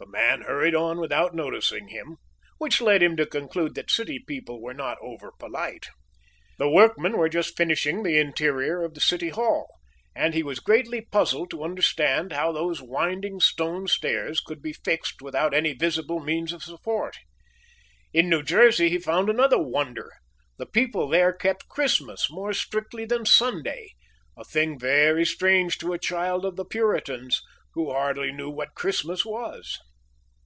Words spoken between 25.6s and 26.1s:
to a